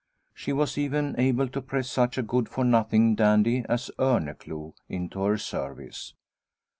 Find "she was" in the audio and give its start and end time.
0.33-0.79